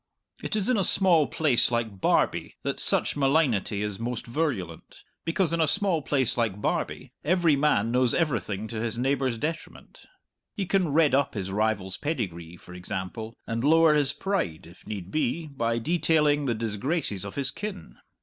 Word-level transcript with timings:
It 0.41 0.55
is 0.55 0.67
in 0.67 0.77
a 0.79 0.83
small 0.83 1.27
place 1.27 1.69
like 1.69 2.01
Barbie 2.01 2.55
that 2.63 2.79
such 2.79 3.15
malignity 3.15 3.83
is 3.83 3.99
most 3.99 4.25
virulent, 4.25 5.03
because 5.25 5.53
in 5.53 5.61
a 5.61 5.67
small 5.67 6.01
place 6.01 6.35
like 6.37 6.59
Barbie 6.59 7.11
every 7.23 7.55
man 7.55 7.91
knows 7.91 8.15
everything 8.15 8.67
to 8.69 8.81
his 8.81 8.97
neighbour's 8.97 9.37
detriment. 9.37 10.07
He 10.55 10.65
can 10.65 10.89
redd 10.91 11.13
up 11.13 11.35
his 11.35 11.51
rival's 11.51 11.97
pedigree, 11.97 12.57
for 12.57 12.73
example, 12.73 13.37
and 13.45 13.63
lower 13.63 13.93
his 13.93 14.11
pride 14.11 14.65
(if 14.65 14.87
need 14.87 15.11
be) 15.11 15.45
by 15.45 15.77
detailing 15.77 16.47
the 16.47 16.55
disgraces 16.55 17.23
of 17.23 17.35
his 17.35 17.51
kin. 17.51 17.97